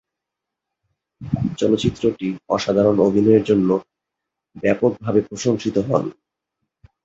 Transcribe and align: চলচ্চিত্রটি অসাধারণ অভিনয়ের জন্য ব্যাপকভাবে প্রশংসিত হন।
চলচ্চিত্রটি 1.57 2.27
অসাধারণ 2.49 2.97
অভিনয়ের 2.99 3.43
জন্য 3.43 3.69
ব্যাপকভাবে 4.55 5.19
প্রশংসিত 5.29 5.75
হন। 5.87 6.03